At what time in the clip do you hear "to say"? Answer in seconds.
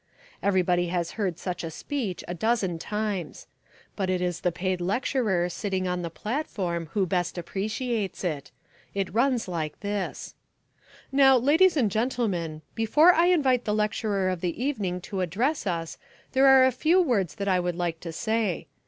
17.99-18.65